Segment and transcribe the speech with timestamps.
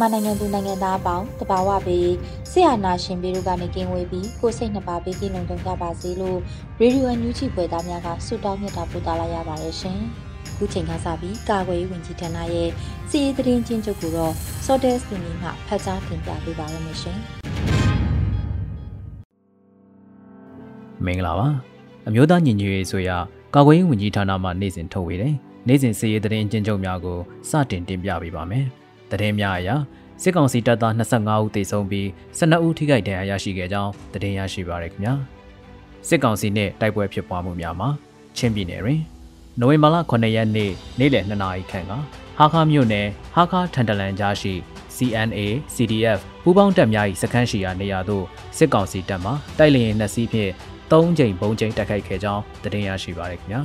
[0.00, 2.10] မြန်မာနိုင်ငံသူနိုင်ငံသားအပေါင်းတဘာဝပေး
[2.50, 6.38] ဆရာနာရှင်ပေတို့ကနေကင်းဝေးပြီးကိုစိတ်နှစ်ပါးပေးကင်းလုံးကြပါစေလို့
[6.80, 9.98] ရေဒီယိုအန်ယူဂျီဖွယ်သားများကဆုတောင်းမြတ်တာပို့သလာရပါတယ်ရှင်။
[10.56, 12.70] ခုချိန်ကစပြီးကာကွယ်ရေးဝန်ကြီးဌာနရဲ့
[13.08, 14.34] စီရေးသတင်းချင်းချုပ်ကိုတော့
[14.64, 17.18] Sortes တင်ပြီးမှဖတ်ကြားတင်ပြပေးပါရမရှင်။
[21.04, 21.46] မင်္ဂလာပါ။
[22.08, 23.16] အမျိုးသားညီညွတ်ရေးဆိုရာ
[23.54, 25.34] ကာကွယ်ရေးဝန်ကြီးဌာနမှနေ့စဉ်ထုတ်ဝေတယ်။
[25.68, 27.18] နေ့စဉ်စီရေးသတင်းချင်းချုပ်များကို
[27.50, 28.66] စတင်တင်ပြပေးပါမယ်။
[29.10, 29.70] သတင်းများအရ
[30.22, 32.06] စစ်ကောင်စီတပ်သား25ဦးသေဆုံးပြီး
[32.38, 35.14] 12ဦးထိခိုက်ဒဏ်ရာရရှိခဲ့ကြောင်းသတင်းရရှိပါရခင်ဗျာ
[36.08, 37.88] စစ်ကောင်စီနဲ့တိုက်ပွဲဖြစ်ပွားမှုများမှာ
[38.36, 39.00] ချင်းပြည်နယ်တွင်
[39.60, 41.92] နိုဝင်ဘာလ9ရက်နေ့နေ့လယ်2နာရီခန့်က
[42.38, 44.54] ဟာခါမြို့နယ်ဟာခါထန်တလန်ကြားရှိ
[44.96, 45.40] CNA
[45.74, 48.24] CDF ပူးပေါင်းတပ်များ၏စခန်းရှိရာနေရာသို့
[48.56, 50.52] စစ်ကောင်စီတပ်မှတိုက်လျင်နှစ်စီးဖြင့်
[50.90, 53.60] ၃ကြိမ်ပုံကျိန်တိုက်ခိုက်ခဲ့ကြောင်းသတင်းရရှိပါရခင်ဗျာ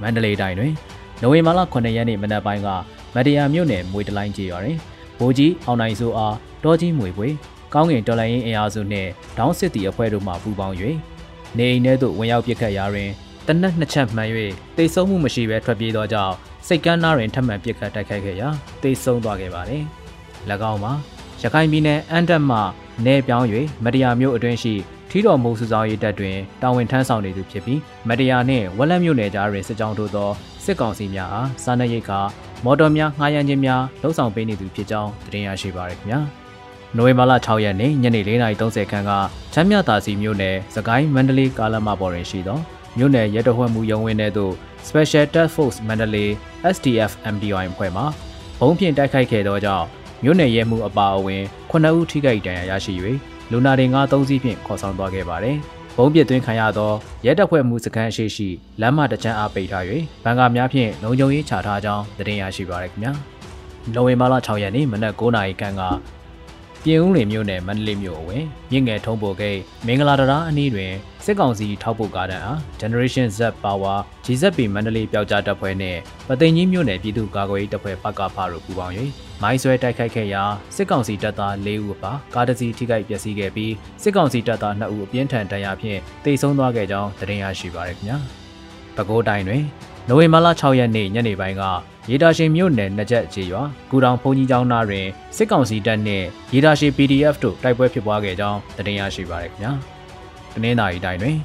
[0.00, 0.72] မန္တလေးတိုင်းတွင်
[1.20, 2.68] နိုဝင်ဘာလ9ရက်နေ့မနက်ပိုင်းက
[3.14, 4.78] မတရာမြို့နယ်မွေတလိုင်းကြီးရွာတွင်
[5.18, 6.34] ဗိုလ်ကြီးအောင်နိုင်စိုးအား
[6.64, 7.28] တောကြီးမွေပွေ
[7.74, 9.08] ကောင်းကင်တော်လိုင်းရင်အင်အားစုနှင့်
[9.38, 10.76] ဒေါင်းစစ်တီအဖွဲ့တို့မှပူးပေါင်း၍
[11.58, 13.10] နေအိမ်ထဲသို့ဝင်ရောက်ပစ်ခတ်ရာတွင်
[13.46, 14.28] တနက်နှစ်ချက်မှန်၍
[14.76, 16.34] တိတ်ဆုံးမှုမရှိဘဲထွက်ပြေးသောကြောင့်
[16.66, 18.48] စိတ်ကမ်းနားတွင်ထပ်မံပစ်ခတ်တိုက်ခိုက်ခဲ့ရာ
[18.82, 19.82] တိတ်ဆုံးသွားခဲ့ပါသည်။၎
[20.70, 20.92] င်းမှာ
[21.42, 22.58] ရခိုင်ပြည်နယ်အန်တက်မှ
[23.06, 23.46] နေပြောင်း၍
[23.84, 24.74] မတရားမျိုးအတွင်းရှိ
[25.10, 30.30] ထီတော်မူစုဆောင်ရေးတပ်တွင်တာဝန်ထမ်းဆောင်နေသူဖြစ်ပြီးမတရားနှင့်ဝက်လက်မျိုးနယ်ကြားတွင်စစ်ကြောင်းထိုးသော
[30.64, 32.20] စစ်ကောင်စီများအားစားနပ်ရိက္ခာ
[32.64, 36.20] မော်တော်များငှားရမ်းခြင်းများလှုပ်ဆောင်ပေးနေသူဖြစ်ကြောင်းသတင်းရရှိပါရခင်ဗျာ
[36.96, 39.12] နိုဝင်ဘာလ6ရက်နေ့ညနေ4:30ခန်းက
[39.52, 42.58] ချမ်းမြသာစီမြို့နယ်စကိုင်းမန္တလေးကားလမ်းမပေါ်တွင်ရှိသော
[42.96, 44.52] မြို့နယ်ရဲတပ်ဖွဲ့မှုရုံးဝင်းထဲသို့
[44.88, 46.30] Special Task Force မန္တလေး
[46.74, 48.02] STF MDI ဖွဲ့မှ
[48.60, 49.86] ဘုံဖြင့်တိုက်ခိုက်ခဲ့သောကြောင့်
[50.24, 52.94] မြို့နယ်ရဲမှုအပါအဝင်9ဦးထိခိုက်ဒဏ်ရာရရှိ၍
[53.50, 55.56] လူနာတွေ9 3စီးဖြင့်ခေါ်ဆောင်သွားခဲ့ပါတယ်။
[55.96, 56.92] ဘုံပစ်သွင်းခံရသော
[57.26, 58.48] ရဲတပ်ဖွဲ့မှုစခန်းရှိရှိ
[58.80, 59.84] လမ်းမတချမ်းအားပိတ်ထား၍
[60.24, 63.12] ဘန်ကာများဖြင့်လုံခြုံရေးချထားကြောင်းသတင်းရရှိပါရခင်ဗျာ။
[63.94, 65.82] နိုဝင်ဘာလ6ရက်နေ့မနက်9:00နာရီခန့်က
[66.84, 70.92] ပြင်ဦးလွင်မြို့နယ်မန္တလေးမြို့အဝင်မြင့်ငယ်ထုံးပေါ်ဂိတ်မင်္ဂလာတရားအနီးတွင်
[71.24, 78.94] စစ်ကောင်စီထောက်ပို့ကားတန်းအား Generation Z Power GZP မန္တလေးပျောက်ကြားတပ်ဖွဲ့နှင့်ပသိမ်ကြီးမြို့နယ်ပြည်သူ့ကာကွယ်ရေးတပ်ဖွဲ့ပကဖတို့ပူးပေါင်း၍
[79.42, 80.42] မိုင်းဆွဲတိုက်ခိုက်ခဲ့ရာ
[80.76, 83.72] စစ်ကောင်စီတပ်သား၄ဦးပါကားတစ်စီးထိခိုက်ပျက်စီးခဲ့ပြီး
[84.02, 88.18] စစ်ကောင်စီတပ်သား2ဦးအပြင်းထန်ဒဏ်ရာဖြင့်တိတ်ဆုံးသွားခဲ့ကြောင်းသတင်းရရှိပါရခင်ဗျာ။
[88.96, 89.62] ပဲခူးတိုင်းတွင်
[90.08, 91.62] နိုဝင်ဘာလ6ရက်နေ့ညနေပိုင်းက
[92.10, 95.06] ရေတာရှင်မြို့နယ်နှစ်ချက်ခြေရွာကူတောင်ဘုံကြီးကျောင်းသားတွင်
[95.36, 99.72] စစ်ကောင်စီတပ်နှင့်ရေတာရှင် PDF တို့တိုက်ပွဲဖြစ်ပွားခဲ့ကြောင်းသတင်းရရှိပါရခင်ဗျာ။
[100.54, 101.36] တနင်္သာရီတိုင်းတွင်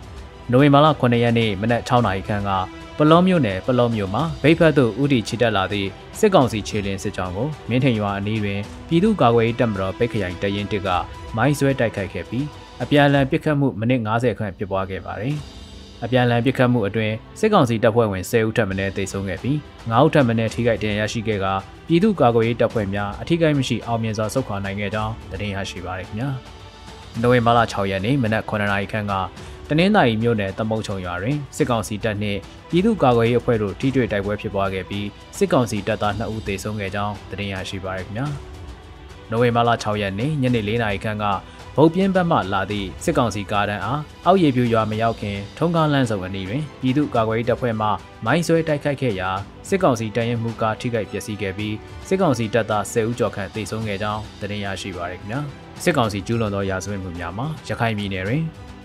[0.51, 2.51] နိုဝင်ဘာလ9ရက်နေ့မနက်6နာရီခန့်က
[2.97, 5.89] ပလောမြို့နယ်ပလောမြို့မှာဗိတ်ဖတ်သို့ဥတီချီတက်လာသည့်
[6.19, 10.89] စစ်ကောင်စီခြေလင်းစစ်ကြောင်းကိုမင်းထင်ရွာအနီးတွင်ပြည်သူ့ကာကွယ်ရေးတပ်မတော်ပိတ်ခရိုင်တရင်တစ်က
[11.35, 12.45] မိုင်းဆွဲတိုက်ခိုက်ခဲ့ပြီး
[12.81, 15.35] အပြန်အလှန်ပစ်ခတ်မှုမိနစ်90ခန့်ဖြစ်ပွားခဲ့ပါတယ်။
[16.03, 19.57] အပြန်အလှန်ပစ်ခတ်မှုအတွင်းစစ်ကောင်စီတပ်ဖွဲ့ဝင်10ဦးထပ်မံတေဆုံးခဲ့ပြီး
[19.89, 21.45] 9ဦးထပ်မံထိခိုက်ဒဏ်ရာရရှိခဲ့က
[21.87, 26.29] ပြည်သူ့ကာကွယ်ရေးတပ်ဖွဲ့များအထိကိမရှိအောင်မြင်စွာဆုတ်ခွာနိုင်ခဲ့ကြောင်းသတင်းရရှိပါရခင်ဗျာ။
[27.21, 29.13] နိုဝင်ဘာလ6ရက်နေ့မနက်9:00နာရီခန့်က
[29.69, 32.39] တနင်္သာရီမြို့နယ်တမုတ်ချုံရွာတွင်စစ်ကောင်စီတပ်နှင့်
[32.69, 35.07] ပြည်သူ့ကာကွယ်ရေးအဖွဲ့တို့ထိတွေ့တိုက်ပွဲဖြစ်ပွားခဲ့ပြီး
[35.37, 38.27] စစ်ကောင်စီတပ်သား2ဦးသေဆုံးခဲ့ကြောင်းသတင်းရရှိပါရခင်ဗျာ။
[39.31, 41.25] နိုဝင်ဘာလ6ရက်နေ့ညနေ4နာရီခန့်က
[41.81, 47.87] ဗုတ်ပြင်းဘက်မှလာသည့်စစ်ကောင်စီကားတန်းအားအောက်ရည်ပြူရွာမရောက်ခင်ထုံးကားလန့်စုံအနီးတွင်ပြည်သူ့ကာကွယ်ရေးတပ်ဖွဲ့မှ
[48.25, 49.29] မိုင်းဆွဲတိုက်ခိုက်ခဲ့ရာ
[49.69, 51.75] စစ်ကောင်စီတရင်မှုကားထိခိုက်ပျက်စီးခဲ့ပြီး
[52.07, 55.39] စစ်ကောင်စီတပ်သား10ဦးကျော်ခန့်သေဆုံးခဲ့ကြောင်းသတင်းရရှိပါရခင်ဗျာ။
[55.83, 58.43] စစ်ကောင်စီကျူးလွန်သောရာဇဝတ်မှုများမှာရခိုင်ပြည်နယ်တွင်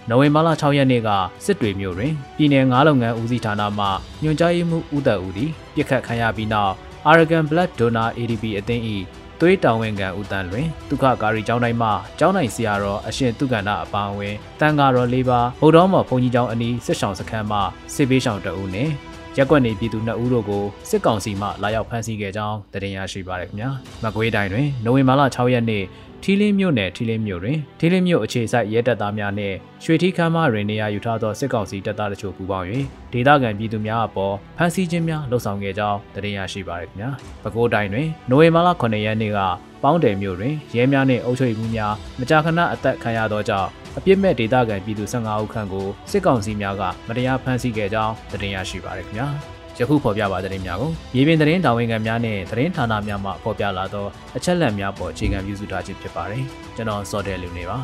[0.08, 1.08] နိုဝင်ဘာလ6ရက်နေ့က
[1.44, 3.86] စစ်တွေမြို့တွင်ပြည်내ငါးလုပ်ငန်းဦးစီးဌာနမှ
[4.22, 6.74] ညွှန်ကြားရေးမှူးဦးသက်ဦးသည်ပြစ်ခတ်ခံရပြီးနောက်
[7.10, 8.82] Aragon Blood Donor ADP အသင်း၏
[9.40, 17.58] သွေးတောင်ဝင်ခံဦးတန်းလွင်ဒုက္ခကာရီကျောင်းတိုင်းမှကျောင်းနိုင်ဆရာတော်အရှင်သူကန္တအပါအဝင်တန်ဃာတော်၄ပါးဗုဒ္ဓမော်ဘုန်းကြီးကျောင်းအနီးစစ်ဆောင်စခန်းမှ
[17.94, 18.92] စစ်ဘေးရှောင်တအုပ်နှင့်
[19.38, 23.70] ရက်ကွက်နေပြည်သူ2ဦးတို့ကိုစစ်ကောင်စီမှလာရောက်ဖမ်းဆီးခဲ့ကြောင်းသတင်းရရှိပါရခင်ဗျာ
[24.02, 25.84] မကွေးတိုင်းတွင်နိုဝင်ဘာလ6ရက်နေ့
[26.26, 32.66] ထီလင်းမြို့နယ်ထီလင်းမြို့တွင်ထီလင်းမြို့အခြေစိုက်ရဲတပ်သားများနှင့်ရွှေထီးခမ်းမတွင်နေရာယူထားသောစစ်ကောင်စီတပ်သားတို့ပူးပေါင်း၍
[33.12, 37.10] ဒေသခံပြည်သူများအပေါ်ဖမ်းဆီးခြင်းများလှုံ့ဆော်ခဲ့ကြောင်းသတင်းရရှိပါရခင်ဗျာ
[37.42, 39.38] ပဲခူးတိုင်းတွင်နိုဝင်ဘာလ9ရက်နေ့က
[39.82, 43.68] ပေါင်းတယ်မြို့တွင်ရဲများနှင့်အုပ်ချုပ်ရေးမှူးများမကြာခဏအသက်ခံရသောကြောင့်
[43.98, 54.06] အပြစ်မဲ့ဒေသခံပြည်သူ15ဦးခန့်ကိုစစ်ကောင်စီများကမတရားဖမ်းဆီးခဲ့ကြောင်းသတင်းရရှိပါရခင်ဗျာ ယခုဖော်ပြပါသတင်းများကိုမြေပြင်သတင်းတာဝန်ခံများနဲ့သတင်းဌာနများမှဖော်ပြလာသော
[54.36, 56.44] အချက်အလက်များပေါ်အခြေခံပြုစုထားခြင်းဖြစ်ပါတယ်
[56.76, 57.78] ကျွန်တော်စောတယ်လူနေပါ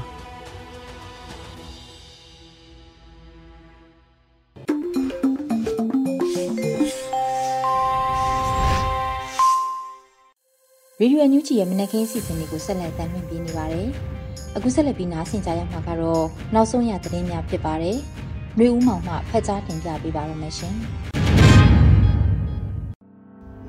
[11.03, 13.89] ရေဒီယိုအန်ယူဂျီရဲ့မနက်ခင်းစီစဉ်တွေကိုဆက်လက်တင်ပြနေပါတယ်။
[14.57, 17.99] အခုဆက်လက်ပြီးနားဆင်ကြရမှာကတော့နောက်ဆုံးရသတင်းများဖြစ်ပါတယ်။
[18.59, 20.77] မျိုးဦးမောင်မှဖတ်ကြားတင်ပြပေးပါရမရှင်။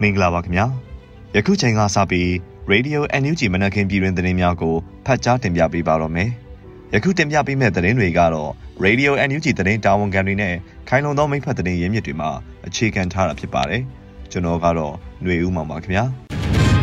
[0.03, 0.67] မင်္ဂလာပါခင်ဗျာ။
[1.37, 2.29] ယခုချိန်ကစပြီး
[2.73, 4.75] Radio NUG မနက်ခင်းပြည်တွင်သတင်းများကို
[5.07, 6.31] ဖတ်ကြားတင်ပြပေးပါတော့မယ်။
[6.95, 8.51] ယခုတင်ပြပေးမယ့်သတင်းတွေကတော့
[8.85, 10.55] Radio NUG သတင်းတာဝန်ခံတွေနဲ့
[10.89, 12.31] ခိုင်လုံသောမိဖက်သတင်းရင်းမြစ်တွေမှာ
[12.67, 13.83] အခြေခံထားတာဖြစ်ပါတယ်။
[14.31, 16.05] ကျွန်တော်ကတော့ຫນွေဦးမောင်ပါခင်ဗျာ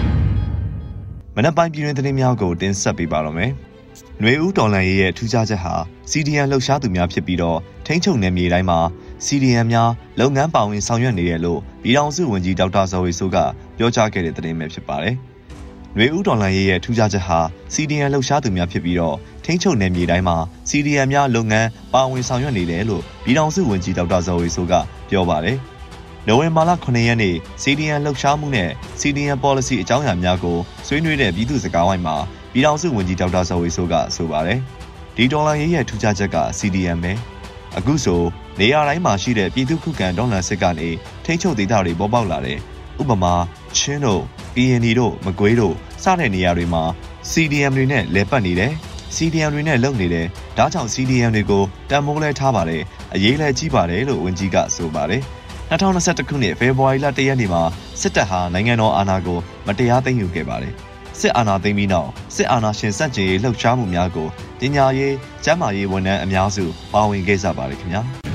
[1.36, 3.52] ။မနက်ပိုင်းပြည်တွင်သတင်းများကိုတင်ဆက်ပေးပါတော့မယ်။
[4.20, 5.76] ຫນွေဦးတော်လန်ရေးရဲ့ထူးခြားချက်ဟာ
[6.12, 8.80] CDN လှုပ်ရှားသူများဖြစ်ပြီးတော့ထိန်းချုပ်နယ်မြေတိုင်းမှာ
[9.27, 13.37] CDN များလုပ်ငန်းပါဝင်ဆောင်ရွက်နေတယ်လို့ပြည်ထောင်စုဝန်ကြီးဒေါက်တာဇော်ဝေဆိုးက
[13.77, 15.15] ပြောကြားခဲ့တဲ့သတင်းပဲဖြစ်ပါတယ်။
[15.95, 17.39] ຫນွေဦးတော်လန်ရေးရဲ့ထူးခြားချက်ဟာ
[17.75, 20.37] CDN လှုပ်ရှားသူများဖြစ်ပြီးတော့ထိန်းချုပ်နယ်မြေတိုင်းမှာ
[20.69, 24.75] CDN များလုပ်ငန်းပါဝင်ဆောင်ရွက်နေတယ်လို့ပြည်ထောင်စုဝန်ကြီးဒေါက်တာဇော်ဝေဆိုးက
[25.11, 25.57] ပြောပါတယ်။
[26.27, 28.71] နိုဝင်ဘာလ9ရက်နေ့ CDN လှုပ်ရှားမှုနဲ့
[29.01, 32.17] CDN policy အကြောင်းအရာများကိုဆွေးနွေးတဲ့ပြည်သူ့စကားဝိုင်းမှာ
[32.53, 34.59] ပြည်ထောင်စုဝန်ကြီးဒေါက်တာဇော်ဝေဆိုးကဆိုပါတယ်။
[35.17, 37.13] ဒီဒေါ်လာရေးရဲ့ထူးခြားချက်က CDN ပဲ။
[37.77, 38.21] အခုဆို
[38.61, 40.89] နေရာတိုင်းမှာရှိတဲ့ပြည်သူ့ခုခံဒေါ်လာစစ်ကနေ
[41.25, 42.59] ထိန်းချုပ်ဒေသတွေပေါ်ပေါက်လာတယ်။
[43.01, 43.35] ဥပမာ
[43.77, 44.23] ချင်းတို့
[44.55, 46.83] PND တို့မကွေးတို့စတဲ့နေရာတွေမှာ
[47.31, 48.73] CDM တွေနဲ့လဲပတ်နေတယ်။
[49.17, 50.27] CDM တွေနဲ့လုပ်နေတယ်။
[50.59, 52.83] ဒါကြောင့် CDM တွေကိုတန်မိုးလဲထားပါတယ်။
[53.15, 55.23] အရေးလဲကြီးပါတယ်လို့ဝန်ကြီးကဆိုပါတယ်။
[55.71, 57.63] 2021ခုနှစ်ဖေဖော်ဝါရီလ1ရက်နေ့မှာ
[58.01, 60.75] စစ်တပ်ဟာနိုင်ငံတော်အာဏာကိုမတရားသိမ်းယူခဲ့ပါတယ်။
[61.21, 64.29] စစ်အာဏာသိမ်းပြီးနောက်စစ်အာဏာရှင်စန့်ကျင်ရေးလှုပ်ရှားမှုများကို
[64.61, 65.13] ပညာရေး၊
[65.45, 68.05] ကျန်းမာရေးဝန်ထမ်းအများစုပါဝင်ခဲ့ကြပါတယ်ခင်ဗျာ။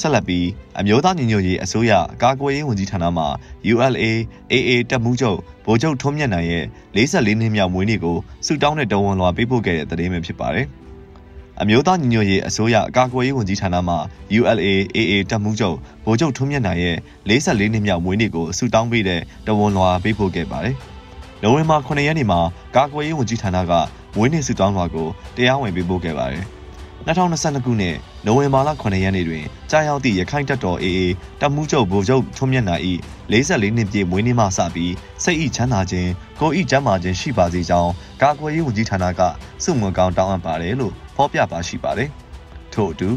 [0.00, 0.46] ဆက်လက်ပြီး
[0.78, 1.92] အမျိုးသားညီညွတ်ရေးအစိုးရ
[2.22, 3.24] ကာကွယ်ရေးဝန်ကြီးဌာနမှ
[3.72, 4.04] ULA
[4.52, 6.64] AA တပ်မှုချုပ်ဗိုလ်ချုပ်ထွန်းမြတ်နိုင်ရဲ့
[6.94, 10.66] 44နှစ်မြောက်မွေးနေ့ကိုဆုတောင်းတဲ့တော်ဝန်လွှာပေးပို့ခဲ့တဲ့သတင်းပဲဖြစ်ပါတယ်။
[11.60, 13.96] အမျိုးသားညီညွတ်ရေးအစိုးရကာကွယ်ရေးဝန်ကြီးဌာနမှ
[14.38, 16.96] ULA AA တပ်မှုချုပ်ဗိုလ်ချုပ်ထွန်းမြတ်နိုင်ရဲ့
[17.28, 20.76] 44နှစ်မြောက်မွေးနေ့ကိုဆုတောင်းပေးတဲ့တဝန်လွှာပေးပို့ခဲ့ပါတယ်။
[21.42, 22.40] နိုဝင်ဘာ9ရက်နေ့မှာ
[22.76, 23.72] ကာကွယ်ရေးဝန်ကြီးဌာနက
[24.16, 26.44] မွေးနေ့ဆုတောင်းလွှာကိုတရားဝင်ပေးပို့ခဲ့ပါတယ်။
[27.06, 27.96] 2022ခုနှစ်
[28.26, 31.00] နိုဝင်ဘာလ9ရက်နေ့တွင်ကြာရောက်သည့်ရခိုင်တပ်တော် AA
[31.40, 32.82] တပ်မှုချုပ်ဗိုလ်ချုပ်ထွန်းမြတ်နိုင်၏
[33.32, 34.92] 44နှစ်ပြည့်မွေးနေ့မှစပြီး
[35.24, 36.10] စိတ်ဤချမ်းသာခြင်း
[36.40, 37.92] ကိုယ်ဤကျန်းမာခြင်းရှိပါစေကြောင်း
[38.22, 39.20] ကာကွယ်ရေးဝန်ကြီးဌာနက
[39.62, 42.08] စုမွန်ကောင်းတောင်းအပ်ပါတယ်လို့ဖော်ပြပါရှိပါတယ်။
[42.72, 43.10] ထို့အတူ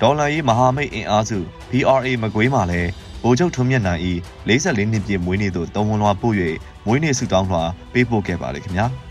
[0.00, 1.38] ဒေါ်လာရေးမဟာမိတ်အင်အားစု
[1.70, 2.90] BRA မကွေးမှာလည်း
[3.22, 4.00] ဗိုလ်ချုပ်ထွန်းမြတ်နိုင်၏
[4.48, 6.34] 44နှစ်ပြည့်မွေးနေ့သို့တုံဝန်လွှာပို့၍
[6.86, 8.88] မွေးနေ့ဆုတောင်းလွှာပေးပို့ခဲ့ပါတယ်ခင်ဗျာ။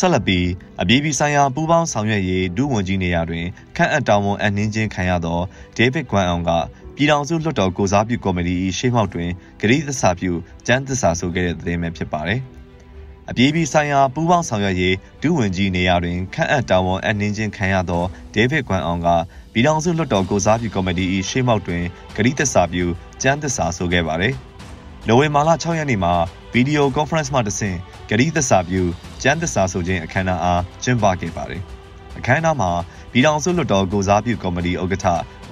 [0.00, 0.46] ဆက်လက်ပြီး
[0.82, 3.44] အပြည်ပြည်ဆိုင်ရာပူးပေါင်းဆောင်ရွက်ရေးဒုဝန်ကြီးနေရာတွင်
[3.76, 5.40] ခန့်အပ်တာဝန်အနှင်းချင်းခံရသော
[5.76, 6.50] ဒေးဗစ်ကွမ်အောင်က
[6.96, 10.32] ပြည်ထောင်စုလွှတ်တော်ကိုစားပြုကော်မတီရှေ့မှောက်တွင်ဂရီးသစ္စာပြု
[10.66, 12.40] ကျန်းသစ္စာဆိုခဲ့တဲ့သတင်းပဲဖြစ်ပါတယ်။
[13.30, 19.08] အပြည်ပြည်ဆိုင်ရာပူးပေါင်းဆောင်ရွက်ရေးဒုဝန်ကြီးနေရာတွင်ခန့်အပ်တာဝန်အနှင်းချင်းခံရသောဒေးဗစ်ကွမ်အောင်က
[19.52, 21.82] ပြည်ထောင်စုလွှတ်တော်ကိုစားပြုကော်မတီ၏ရှေ့မှောက်တွင်
[22.16, 22.84] ဂရီးသစ္စာပြု
[23.22, 24.36] ကျန်းသစ္စာဆိုခဲ့ပါသည်။
[25.10, 26.14] နိုဝင်ဘာလ6ရက်နေ့မှာ
[26.52, 27.76] ဗီဒီယိုကွန်ဖရင့်မှတဆင့်
[28.08, 28.82] ဂရီးသစ္စာပြု
[29.22, 31.62] ကျန်းသစ္စာဆိုခြင်းအခမ်းအနားအားကျင်းပခဲ့ပါတယ်။
[32.18, 32.70] အခမ်းအနားမှာ
[33.12, 35.06] ပြည်ထောင်စုလွှတ်တော်ကိုစားပြုကော်မတီဥက္ကဋ္ဌ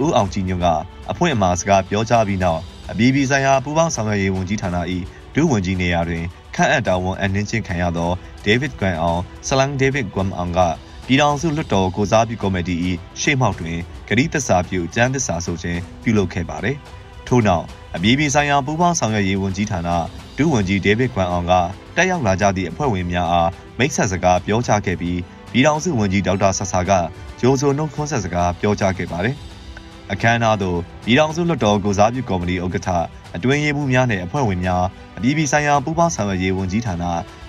[0.04, 0.68] ဦးအောင်ကြည်ညွန့်က
[1.10, 2.60] အဖွင့်အမှာစကားပြောကြားပြီးနောက်
[2.90, 4.78] အပြည်ပြည်ဆိုင်ရာပူးပေါင်းဆောင်ရွက်ရေးဝန်ကြီးဌာန၏
[5.34, 8.10] ဒုဝန်ကြီးနေရာတွင်ခန့်အပ်တာဝန်အနှင်းချင်းခံရသော
[8.44, 10.60] ဒေးဗစ်ကွမ်အောင်ဆလန်ဒေးဗစ်ကွမ်အောင်က
[11.06, 12.74] ပြည်ထောင်စုလွှတ်တော်ကိုစားပြုကော်မတီ၏
[13.20, 16.78] ရှေ့မှောက်တွင်ဂရီးသစ္စာပြုကျမ်းသစ္စာဆိုခြင်းပြုလုပ်ခဲ့ပါသည်။
[17.28, 17.64] ထို့နောက်
[17.96, 19.88] အပြည်ပြည်ဆိုင်ရာပူးပေါင်းဆောင်ရွက်ရေးဝန်ကြီးဌာန
[20.36, 21.52] ဒုဝန်ကြီးဒေးဗစ်ကွမ်အောင်က
[21.96, 25.18] တက်ရောက်လာကြသည့်အဖွဲ့ဝင်များအားမိတ်ဆက်စကားပြောကြားခဲ့ပြီး
[25.52, 26.92] ပြည်ထောင်စုဝန်ကြီးဒေါက်တာဆဆာက
[27.40, 29.36] ဂျိုဇိုနှုတ်ခွန်းဆက်စကားပြောကြားခဲ့ပါတယ်။
[30.12, 32.88] အခမ်းအနားသို့ပြည်ထောင်စုလွှတ်တော်ကိုစားပြုကော်မတီဥက္ကဋ္ဌ
[33.36, 34.84] အတွင်းရေးမှူးများနဲ့အဖွဲ့ဝင်များ
[35.16, 37.04] အပြည်ပြည်ဆိုင်ရာပူးပေါင်းဆောင်ရွက်ရေးဝန်ကြီးဌာန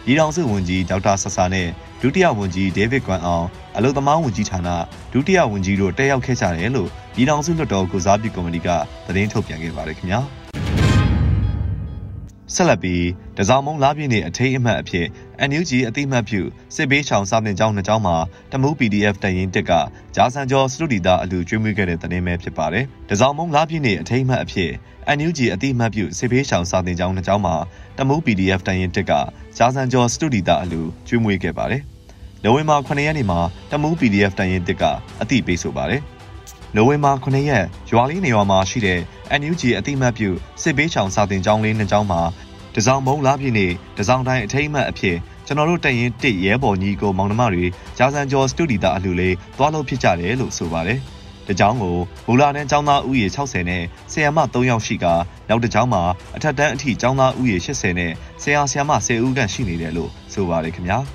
[0.07, 1.67] ပြည်ထောင်စုဝန်ကြီးဒေါက်တာဆဆာနဲ့
[2.01, 3.45] ဒုတိယဝန်ကြီးဒေးဗစ်ကွမ်အောင်
[3.77, 4.69] အလုံသမားဝန်ကြီးဌာန
[5.13, 8.67] ဒုတိယဝန်ကြီးတို့တက်ရောက်ခဲ့ကြတယ်လို့ပြည်ထောင်စုလွှတ်တော်ကိုစားပြုကော်မတီက
[9.05, 10.21] သတင်းထုတ်ပြန်ခဲ့ပါတယ်ခင်ဗျာ
[12.53, 13.05] ဆက်လက်ပြီး
[13.37, 15.05] တစောင်းမုံလားပြည့်နေအထိတ်အမှတ်အဖြစ်
[15.49, 16.41] NUG အတိမတ်ပြု
[16.75, 18.15] စစ်ဘေးချောင်စာတင်ကျောင်းနှစ်ကျောင်းမှာ
[18.51, 19.71] တမူး PDF တရင်တက်က
[20.15, 24.71] ဂျာဆန်ကျော်စတူဒီတာအလူကျွေးမွေးခဲ့တဲ့သတင်းပဲဖြစ်ပါတယ်။တစောင်းမုံလားပြည့်နေအထိတ်အမှတ်အဖြစ်
[25.17, 27.55] NUG အတိမတ်ပြုစစ်ဘေးချောင်စာတင်ကျောင်းနှစ်ကျောင်းမှာ
[27.97, 29.11] တမူး PDF တရင်တက်က
[29.57, 31.81] ဂျာဆန်ကျော်စတူဒီတာအလူကျွေးမွေးခဲ့ပါတယ်။
[32.43, 33.39] နိုဝင်ဘာ9ရက်နေ့မှာ
[33.71, 34.83] တမူး PDF တရင်တက်က
[35.21, 36.01] အတိပေးဆိုပါတယ်။
[36.75, 38.99] နိုဝင်ဘာ9ရက်ရွာလေးနေရွာမှာရှိတဲ့
[39.39, 40.29] NUG အတိမတ်ပြု
[40.61, 42.21] စစ်ဘေးချောင်စာတင်ကျောင်းလေးနှစ်ကျောင်းမှာ
[42.75, 47.65] တစောင်းမုံလားပြည့်နေတစောင်းတိုင်းအထိတ်အမှတ်အဖြစ်ကျွန်တော်တို့တရင်တစ်ရဲဘော်ညီကိုမောင်နှမတွေ
[47.97, 50.99] ဂျာဆန်ကျော်စတူဒီတာအလှလေးသွားလို့ဖြစ်ကြတယ်လို့ဆိုပါတယ်။
[51.47, 55.05] တကြောင်ကိုမူလာနဲ့ចောင်းသားဦးရေ60နဲ့ဆရာမ3ယောက်ရှိက
[55.49, 56.01] နောက်တစ်ကြောင်မှာ
[56.35, 58.11] အထက်တန်းအထိចောင်းသားဦးရေ80နဲ့
[58.41, 60.97] ဆရာဆရာမ10ဦးခန့်ရှိနေတယ်လို့ဆိုပါတယ်ခင်ဗျာ။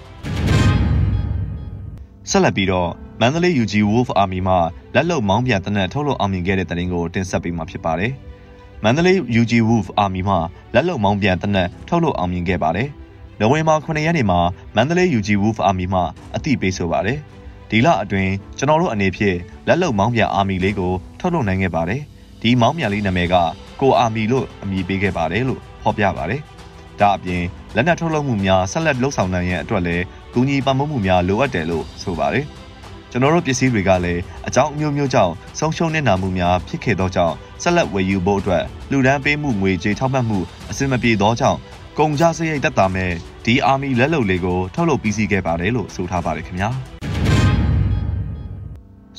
[2.31, 4.57] ဆက်လက်ပြီးတော့မန္တလေး UG Wolf Army မှ
[4.95, 8.13] လက်လုံမောင်းပြန်တနက်ထုတ်လို့အောင်မြင်ခဲ့တဲ့တရင်ကိုတင်ဆက်ပေးမှာဖြစ်ပါတယ်။
[8.85, 10.37] မန္တလေး UG Wolf Army မှ
[10.75, 12.89] လက်လုံမောင်းပြန်တနက်ထုတ်လို့အောင်မြင်ခဲ့ပါတယ်။
[13.41, 14.41] နိုဝင်ဘာ9ရက်နေ့မှာ
[14.77, 16.01] မန္တလေး UG Wolf Army မှ
[16.37, 17.19] အသိပေးဆိုပါတယ်။
[17.73, 19.39] ဒီလအတွင်းကျွန်တော်တို့အနေဖြင့်
[19.69, 22.03] လက်လုံမောင်းပြန်အာမီလေးကိုထုတ်လုပ်နိုင်ခဲ့ပါတယ်။
[22.43, 23.35] ဒီမောင်းပြန်လေးနာမည်က
[23.81, 26.41] ကိုအာမီလို့အမည်ပေးခဲ့ပါတယ်လို့ဖော်ပြပါတယ်။
[27.01, 27.43] ဒါအပြင်
[27.75, 32.45] လက်နက်ထုတ်လုပ်မှုများဆက်လက်လှုပ်ဆောင်နိုင်ရန်အတွက်လည်းကူညီပံ့ပိုးမှုများလိုအပ်တယ်လို့ဆိုပါတယ်။
[33.11, 40.39] ကျွန်တော်တို့ပစ္စည်းတွေကလည်းအကြောင်းအမျိုးမျိုးကြောင့်ဆုံးရှုံးနေတာမှုများဖြစ်ခဲ့သောကြောင့်ဆက်လက်ဝယ်ယူဖို့အတွက်လူဒန်းပေးမှုငွေကြေးထောက်ပံ့မှု
[40.71, 41.59] အဆင်မပြေသောကြောင့်
[41.99, 43.13] ကုန်ကြစရိတ်တက်တာမဲ့
[43.45, 46.92] ဒီအာမီလက်လုံလေးကိုထုတ်လုပ်ပြီးစီးခဲ့ပါတယ်လို့ဆိုထားပါတယ်ခင်ဗျာ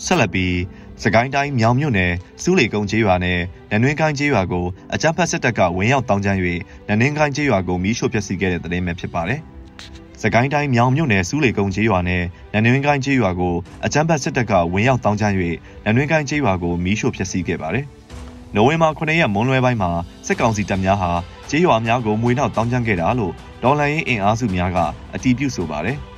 [0.06, 0.56] ဆက်လက်ပြီး
[1.04, 3.40] စကိုင်းတိုင်းမြောင်မြို့နယ်စူးလေကုန်းကျေးရွာနဲ့
[3.72, 6.40] နနွင်းကိုင်းကျေးရွာကိုအကြမ်းဖက်စစ်တပ်ကဝင်ရောက်တောင်းကျမ်း၍
[6.88, 9.40] နနင်းကိုင်းကျေးရွာကိုမီးရှို့ဖျက်ဆီးခဲ့တဲ့တဲ့င်းပဲဖြစ်ပါတယ်။
[10.22, 13.56] စကိုင်းတိုင်းမြောင်မြို့နယ်စူးလေကုန်းကျေးရွာနဲ့နနွင်းကိုင်းကျေးရွာကို
[13.86, 15.36] အကြမ်းဖက်စစ်တပ်ကဝင်ရောက်တောင်းကျမ်း၍
[15.86, 17.86] နနွင်းကိုင်းကျေးရွာကိုမီးရှို့ဖျက်ဆီးခဲ့ပါတယ်။
[18.56, 19.92] နိုဝင်ဘာ9ရက်မွန်းလွဲပိုင်းမှာ
[20.28, 21.12] စစ်ကောင်စီတပ်များဟာ
[21.50, 23.34] ကျေးရွာများကိုမွေနှောက်တောင်းကျမ်းခဲ့တာလို့
[23.64, 24.78] ဒေါ်လာရင်းအင်အားစုများက
[25.14, 25.98] အတည်ပြုဆိုပါတယ်။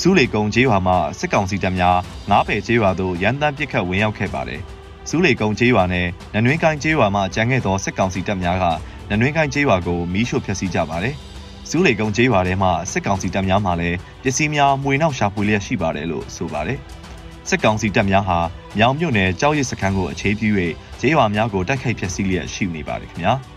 [0.00, 1.98] စူးလေကုန်းကျေးရွာမှာစစ်ကောင်စီတပ်များ
[2.30, 4.60] ငားပယ်ကျေးရွာသို့ရန်တမ်းပစ်ခတ်ဝင်ရောက်ခဲ့ပါတယ်။
[5.08, 8.64] စူးလေကုန်းကျေးရွာနဲ့နနွင်းကိုင်းကျေးရွာမှာကျန်ခဲ့သောစစ်ကောင်စီတပ်များက
[9.10, 11.14] နနွင်းကိုင်းကျေးရွာကိုမီးရှို့ဖျက်ဆီးကြပါတယ်။
[11.70, 16.78] စူးလေကုန်းကျေးရွာထဲမှာစစ်ကောင်စီတပ်များမှလည်းပစ္စည်းများမှွေနှောက်ရှာဖွေလျက်ရှိပါတယ်လို့ဆိုပါတယ်။
[17.48, 18.38] စစ်ကောင်စီတပ်များဟာ
[18.78, 20.48] မြောင်မြို့နယ်ကြောက်ရစ်စခန်းကိုအခြေပြု၍
[21.00, 23.32] ကျေးရွာများကိုတိုက်ခိုက်ဖျက်ဆီးလျက်ရှိနေပါတယ်ခင်ဗျာ။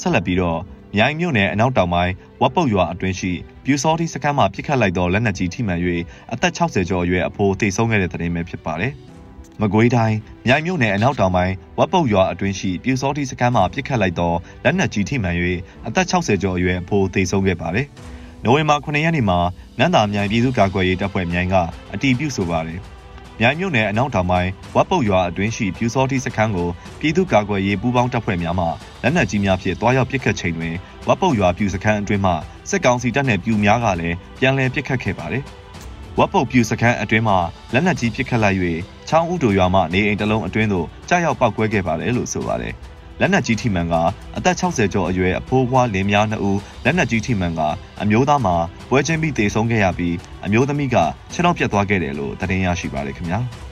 [0.00, 0.60] ဆက်လက်ပြီးတော့
[0.96, 3.32] မြိုင်မြို့နယ်အနောက်တောင်ပိုင်းဝက်ပုတ်ရွာအတွင်းရှိ
[3.70, 5.80] ပြူစောတိစခန်းမှာပြစ်ခတ်လိုက်သောလက်နက်ကြီးထိမှန်၍
[6.32, 8.92] အသက်60ကျော်အရွယ်အဖိုးတိတ်ဆုံးခဲ့တဲ့တဲ့တင်ပဲဖြစ်ပါတယ်။
[9.60, 14.32] မကွေးတိုင်းမြိုင်မြို့နယ်အနောက်တောင်ပိုင်းဝက်ပုတ်ရွာအတွင်းရှိပြူစောတိစခန်းမှာပြစ်ခတ်လိုက်သော
[14.64, 15.36] လက်နက်ကြီးထိမှန်၍
[15.86, 17.86] အသက်60ကျော်အရွယ်အဖိုးသေဆုံးခဲ့ပါတယ်။
[18.44, 19.38] နိုဝင်ဘာ9ရက်နေ့မှာ
[19.78, 21.54] နန္တာမြိုင်ပြည်သူ့ကာကွယ်ရေးတပ်ဖွဲ့မြိုင်က
[21.92, 22.80] အတီးပြုဆိုပါတယ်။
[23.40, 26.68] မြိုင်မြို့နယ်အနောက်တောင်ပိုင်းဝက်ပုတ်ရွာအတွင်းရှိပြူစောတိစခန်းကို
[27.00, 28.66] ပြည်သူ့ကာကွယ်ရေးပူးပေါင်းတပ်ဖွဲ့များမှ
[29.02, 30.74] လက်နက်ကြီးများဖြင့်တွားရောက်ပစ်ခတ်ချိန်တွင်
[31.10, 32.32] ဝက်ပုတ်ရွာပြူစခန်းအတွင်းမှ
[32.70, 35.42] စစ်ကောင်စီတပ်နှင့်ပြူများကလည်းပြန်လည်ပစ်ခတ်ခဲ့ပါတယ်။
[36.18, 37.38] ဝက်ပုတ်ပြူစခန်းအတွင်းမှာ
[37.72, 38.58] လက်နက်ကြီးပစ်ခတ်လိုက်၍
[39.08, 42.74] ချောင်းဥတိုရွာမှနေအိမ်တစ်လုံးအတွင်းသို့ကြားရောက်ပောက်ကွဲခဲ့ပါတယ်လို့ဆိုပါတယ်။
[43.20, 43.94] လက်နက်ကြီးထိမှန်က
[44.36, 47.60] အသက်60ကျော်အရွယ်အဖိုးဘွားလင်းများနှစ်ဦးလက်နက်ကြီးထိမှန်က
[48.02, 48.56] အမျိုးသားမှာ
[48.88, 50.96] ပွဲချင်းပြီးတေဆုံးခဲ့ရပြီးအမျိုးသမီးက
[51.32, 53.40] ခြေထောက်ပြတ်သွားခဲ့တယ်လို့သတင်းရရှိပါတယ်ခင်ဗျာ။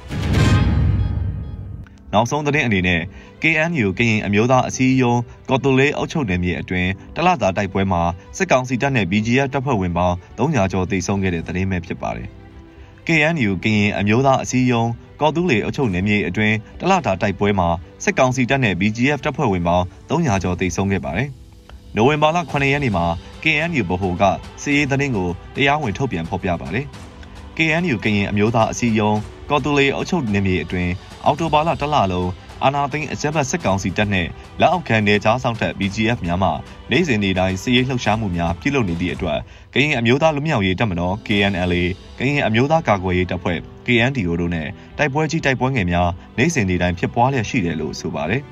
[2.17, 3.01] နောက်ဆုံးသတင်းအနေနဲ့
[3.43, 8.03] KNU ကရင်အမျိုးသားအစည်းအရုံးကော်တိုလေးအုပ်ချုပ်နယ်မြေအတွင်းတလတာတိုက်ပွဲမှာ
[8.37, 12.29] စစ်ကောင်စီတပ်နဲ့ BGF တပ်ဖွဲ့ဝင်ပေါင်း300ကျော်သေဆုံးခဲ့တဲ့သတင်းပဲဖြစ်ပါတယ်။
[13.07, 17.69] KNU ကရင်အမျိုးသားအစည်းအရုံးကော်တူးလေအုပ်ချုပ်နယ်မြေအတွင်းတလတာတိုက်ပွဲမှာ
[18.05, 21.29] စစ်ကောင်စီတပ်နဲ့ BGF တပ်ဖွဲ့ဝင်ပေါင်း300ကျော်သေဆုံးခဲ့ပါတယ်။
[21.97, 23.07] နိုဝင်ဘာလ9ရက်နေ့မှာ
[23.43, 24.23] KNU ဗဟိုက
[24.63, 26.87] စီးရေးသတင်းကိုတရားဝင်ထုတ်ပြန်ဖော်ပြပါတယ်။
[27.57, 29.19] KNU ကရင်အမျိုးသားအစည်းအရုံး
[29.51, 30.93] ကော်တူလေအုပ်ချုပ်နယ်မြေအတွင်း
[31.27, 32.31] အော်တိုဘာလတလလုံး
[32.65, 34.27] အာနာသိန်းအကြမ်းဖက်စစ်ကောင်စီတပ်နဲ့
[34.61, 36.51] လက်အောက်ခံနယ်ခြားဆောင်တပ် BGF များမှ
[36.91, 39.39] နိုင်စဉ်နေတိုင်းစစ်ရေးလှုပ်ရှားမှုများပြုလုပ်နေသည့်အတွက်
[39.75, 41.83] ကရင်အမျိုးသားလူမျိုးရေးတပ်မတော် KNLA
[42.19, 44.69] ကရင်အမျိုးသားကာကွယ်ရေးတပ်ဖွဲ့ KNDO တို့နဲ့
[44.99, 48.43] တိုက်ပွဲကြီးတိုက်ပွဲငယ်များနိုင်စဉ်နေတိုင်းဖြစ်ပွားလျက်ရှိတယ်လို့ဆိုပါတယ်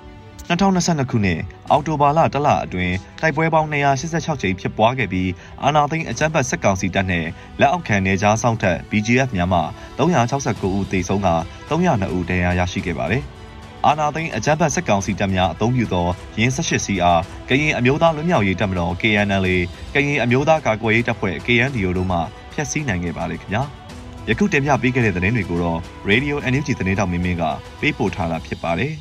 [0.48, 5.30] 2022ခုနှစ်အောက်တိုဘာလတလအတွင်းတိုက်ပွဲပေါင်း286ကြိမ်ဖြစ်ပွားခဲ့ပြီး
[5.62, 7.26] အာနာသိန်းအကြမ်းဖက်စစ်ကောင်စီတပ်နဲ့
[7.60, 9.60] လက်အောက်ခံနေကြားဆောင်ထက် BGF များမှ
[9.98, 11.28] 369ဦးသေဆုံးက
[11.68, 13.22] 302ဦးဒဏ်ရာရရှိခဲ့ပါတယ်။
[13.86, 16.06] အာနာသိန်းအကြမ်းဖက်စစ်ကောင်စီတပ်များအုံပြုသော
[16.38, 19.56] ရင်း 18CR ကရင်အမျိုးသားလွတ်မြောက်ရေးတပ်မတော် KNLA
[19.94, 22.18] ကရင်အမျိုးသားကာကွယ်ရေးတပ်ဖွဲ့ KNDO တို့မှ
[22.54, 23.62] ဖျက်ဆီးနိုင်ခဲ့ပါလေခင်ဗျာ
[24.28, 25.78] ယခုတင်ပြပေးခဲ့တဲ့သတင်းတွေကိုတော့
[26.10, 27.44] Radio NUG သတင်းတောက်မင်းမင်းက
[27.80, 28.94] ပေးပို့ထားတာဖြစ်ပါတယ်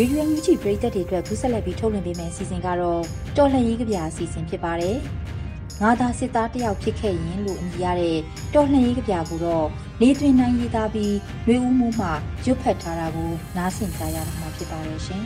[0.00, 3.02] ရေဒီယိုမြူချီပရိသတ်တွေအတွက်ကူးဆက်လက်ပြီးထုတ်လွှင့်ပေးမယ့်အစီအစဉ်ကတော့
[3.36, 4.96] တော်လှန်ရေးကြပြအစီအစဉ်ဖြစ်ပါတယ်။
[5.82, 8.18] ငါသာစစ်သားတယောက်ဖြစ်ခဲ့ရင်လို့အမည်ရတဲ့
[8.54, 9.66] တော်လှန်ရေးကြပြကိုတော့
[10.00, 11.14] နေသွင်းနိုင်ရေးသားပြီး
[11.46, 12.06] ရွေးဦးမှုမှ
[12.44, 15.24] ရွတ်ဖတ်ထားတာကိုနားဆင်ကြရမှာဖြစ်ပါတယ်ရှင်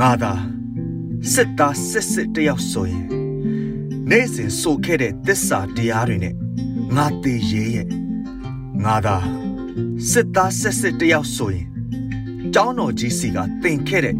[0.00, 0.32] ငါသာ
[1.32, 3.06] စစ်သားစစ်စစ်တယောက်ဆိုရင်
[4.10, 6.34] နေ့စဉ်ဆိုခဲ့တဲ့တစ္ဆာတရားတွေနဲ့
[6.96, 8.07] ငါတည်ရဲရဲ့
[8.84, 9.16] ငါသာ
[10.10, 11.66] စစ်သားစစ်စစ်တယောက်ဆိုရင်
[12.54, 14.16] ကျောင်းတော်ကြီးစီကသင်ခဲ့တဲ့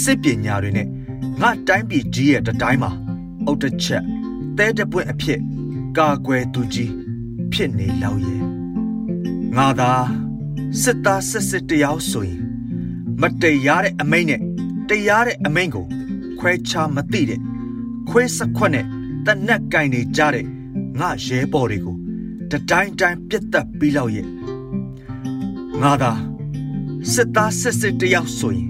[0.00, 0.88] စစ်ပညာတွေနဲ့
[1.40, 2.90] ငါတိုင်းပြည်ကြီးရဲ့တတိုင်းမှာ
[3.46, 4.04] အုတ်တစ်ချက်
[4.58, 5.40] တဲတပွင့်အဖြစ်
[5.98, 6.92] ကာကွယ်သူကြီး
[7.52, 8.42] ဖြစ်နေလောက်ရဲ့
[9.56, 9.92] ငါသာ
[10.82, 12.40] စစ်သားစစ်စစ်တယောက်ဆိုရင်
[13.20, 14.40] မတရားတဲ့အမိန့်နဲ့
[14.88, 15.86] တရားတဲ့အမိန့်ကို
[16.38, 17.40] ခွဲခြားမသိတဲ့
[18.08, 18.86] ခွေးစခွက်နဲ့
[19.26, 20.46] တနက်ကင်နေကြတဲ့
[21.00, 21.99] ငါရဲဘော်တွေကို
[22.50, 24.26] တတိုင်းတိုင်းပြတ်သက်ပြီးလောက်ရဲ့
[25.82, 26.12] ငါသာ
[27.12, 28.68] စစ်သားစစ်စစ်တယောက်ဆိုရင်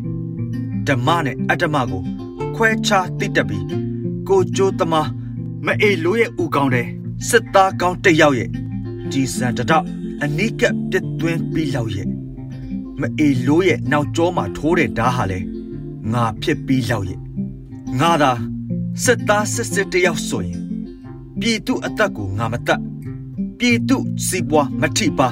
[0.86, 2.02] ဓမ္မနဲ့အတ္တမကို
[2.54, 3.66] ခွဲခြားသိတတ်ပြီး
[4.28, 5.08] ကိုကြိုးသမား
[5.66, 6.88] မအေလိုရဲ့ဦးကောင်းတဲ့
[7.28, 8.50] စစ်သားကောင်းတယောက်ရဲ့
[9.12, 9.84] ကြီးစံတတော့
[10.22, 12.08] အနိကပြတ်သွင်းပြီးလောက်ရဲ့
[13.00, 15.38] မအေလိုရဲ့နောက်ကျောမှာထိုးတဲ့ဓာဟာလဲ
[16.12, 17.20] ငါဖြစ်ပြီးလောက်ရဲ့
[18.00, 18.32] ငါသာ
[19.04, 20.60] စစ်သားစစ်စစ်တယောက်ဆိုရင်
[21.40, 22.80] ပြည်သူအသက်ကိုငါမတတ်
[23.62, 25.28] ပြည်သူစီးပွားမထိပါ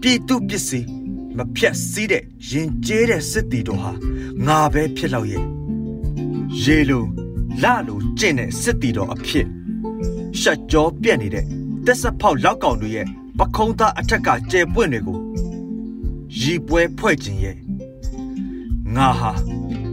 [0.00, 0.88] ပြည်သူပစ္စည်း
[1.36, 3.92] မဖြတ်စည်းတဲ့ရင်ကျေးတဲ့စစ်တီတော်ဟာ
[4.46, 5.44] ငါပဲဖြစ်လောက်ရဲ့
[6.62, 7.04] ရေလို
[7.62, 9.46] လလိုကျင့်တဲ့စစ်တီတော်အဖြစ်
[10.40, 11.44] ရှက်ကြောပြက်နေတဲ့
[11.86, 13.06] တက်ဆက်ဖောက်လောက်ကောင်တွေရဲ့
[13.38, 15.18] ပခုံးသားအထက်ကကျဲပွင့်တွေကို
[16.40, 17.56] ရီပွဲဖွဲ့ခြင်းရဲ့
[18.96, 19.32] ငါဟာ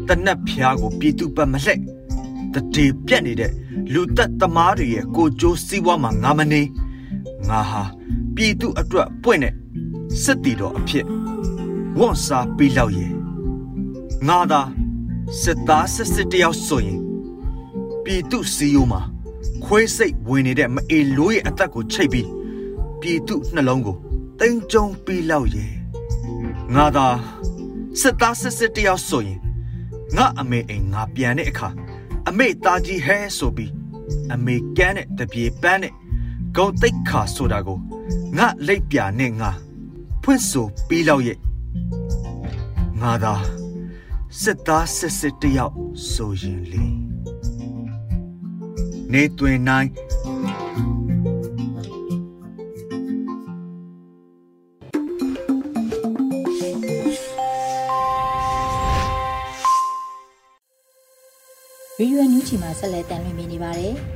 [0.08, 1.80] တနက်ဖျားကိုပြည်သူပတ်မလှဲ့
[2.54, 3.52] တတိပြက်နေတဲ့
[3.94, 6.62] လူသက်သမားတွေရဲ့ကိုကြိုးစည်းဝါးမှာငါမနေ
[7.50, 7.84] ငါဟာ
[8.36, 9.54] ပြည်သူအတွက်ပွင့်တဲ့
[10.24, 11.06] စစ်တီတော်အဖြစ်
[12.00, 13.12] ဝန်စားပြီးလောက်ရဲ့
[14.28, 14.62] ငါသာ
[15.42, 17.00] စစ်သားစစ်စစ်တယောက်ဆိုရင်
[18.04, 19.02] ပြည်သူစီယိုမှာ
[19.64, 22.30] ခွေးစိတ်ဝင်နေတဲ့မအေလိုးရဲ့အသက်ကိုချိတ်ပြီး
[23.02, 23.98] ပြည်သူနှလုံးကို
[24.40, 25.74] တင်းကျုံပြီးလောက်ရဲ့
[26.76, 27.08] ငါသာ
[28.02, 29.40] စစ်သားစစ်စစ်တယောက်ဆိုရင်
[30.18, 31.70] ငါအမေအိမ်ငါပြန်တဲ့အခါ
[32.28, 33.72] အမေသားကြီးဟဲဆိုပြီး
[34.34, 35.94] အမေကန်းတဲ့တပြေပန်းတဲ့
[36.58, 37.78] ဂုံတိတ်ခါဆိုတာကို
[38.38, 39.50] ငါလက်ပြနဲ့ငါ
[40.24, 41.38] ဖွင့်ဆိုပြီးလောက်ရဲ့
[43.02, 43.34] ငါသာ
[44.42, 45.76] စစ်သားစစ်စစ်တယောက်
[46.12, 46.86] ဆိုရင်လေ
[49.12, 49.88] နေတွင်နိုင်
[62.00, 63.96] ရီယူအန်ယူချီမှာဆက်လက်တန်လွှင့်နေပါတယ်။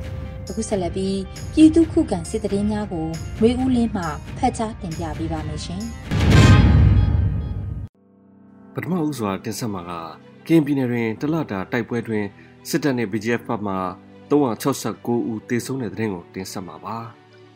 [0.50, 1.18] အခုဆက်လက်ပြီး
[1.54, 3.06] ပြည်သူခုခံစစ်တရင်များကို
[3.40, 4.04] ရွေဦးလင်းမှ
[4.38, 5.82] ဖတ်ကြားတင်ပြပေးပါမယ်ရှင်။
[8.74, 9.92] ပထမဦးစွာတင်ဆက်မှာက
[10.46, 12.24] ကင်းပြည်နယ်တွင်တလတာတိုက်ပွဲတွင်
[12.68, 13.74] စစ်တပ်နှင့် BGF ဘက်မှ
[14.30, 16.96] 369ဦးသေဆုံးတဲ့တဲ့ရင်ကိုတင်ဆက်မှာပါ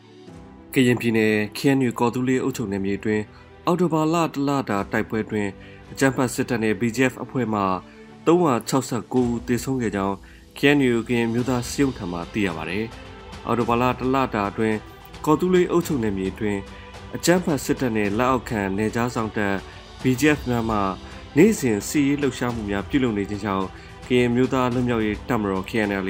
[0.73, 3.21] ။ကရင်ပြည်နယ် KNU ကော်တူးလေးအုပ်ချုပ်နယ်မြေတွင်
[3.65, 5.47] အော်တိုဘာလတလတာတိုက်ပွဲတွင်
[5.91, 7.61] အကြမ်းဖက်စစ်တပ်နှင့် BGF အဖွဲ့မှ
[8.25, 10.17] 369ဦးသေဆုံးခဲ့ကြောင်း
[10.57, 12.85] KNU ကရင်မြို့သားစီယုံထံမှသိရပါတယ်။
[13.45, 14.77] အော်တိုဘာလတလတာအတွင်း
[15.25, 16.57] ကော်တူးလေးအုပ်ချုပ်နယ်မြေတွင်
[17.15, 19.55] အကြမ်းဖက်စစ်တပ်နှင့်လက်အောက်ခံနေကြားဆောင်တပ်
[20.01, 20.77] BGF များမှ
[21.37, 23.67] နေ့စဉ်စီရေးလှုပ်ရှားမှုများပြုလုပ်နေခြင်းကြောင့်
[24.07, 26.09] ကရင်မျိုးသားလွတ်မြောက်ရေးတပ်မတော် KNL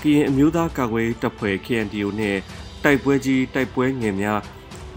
[0.00, 2.40] ကရင်အမျိုးသားကာကွယ်ရေးတပ်ဖွဲ့ KNDO နှင့်
[2.84, 4.40] တိုက်ပွဲကြီးတိုက်ပွဲငယ်များ